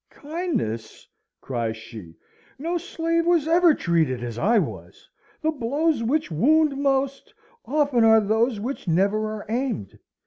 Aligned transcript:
"Kindness!" 0.09 1.07
cries 1.41 1.77
she. 1.77 2.15
"No 2.57 2.79
slave 2.79 3.27
was 3.27 3.47
ever 3.47 3.75
treated 3.75 4.23
as 4.23 4.35
I 4.39 4.57
was. 4.57 5.07
The 5.43 5.51
blows 5.51 6.01
which 6.01 6.31
wound 6.31 6.75
most, 6.75 7.31
often 7.65 8.03
are 8.03 8.19
those 8.19 8.59
which 8.59 8.87
never 8.87 9.29
are 9.29 9.45
aimed. 9.47 9.99